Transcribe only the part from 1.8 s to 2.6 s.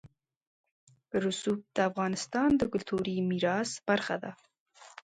افغانستان